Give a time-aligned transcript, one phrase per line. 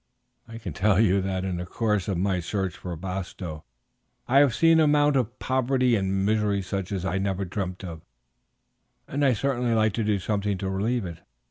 [0.47, 3.63] I can tell you that in the course of my search for Bastow
[4.27, 8.01] I have seen an amount of poverty and misery such as I never dreamt of,
[9.07, 11.19] and I certainly should like to do something to relieve it.